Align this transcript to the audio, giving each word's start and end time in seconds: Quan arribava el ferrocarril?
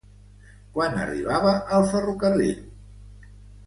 Quan 0.77 0.97
arribava 1.03 1.53
el 1.79 1.87
ferrocarril? 1.95 2.61